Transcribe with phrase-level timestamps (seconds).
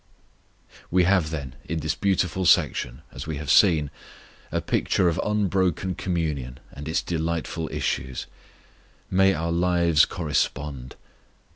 [0.89, 3.91] We have, then, in this beautiful section, as we have seen,
[4.51, 8.25] a picture of unbroken communion and its delightful issues.
[9.11, 10.95] May our lives correspond!